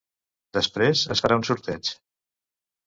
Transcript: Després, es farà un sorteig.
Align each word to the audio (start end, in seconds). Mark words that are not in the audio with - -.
Després, 0.57 1.03
es 1.17 1.23
farà 1.27 1.39
un 1.43 1.47
sorteig. 1.51 1.95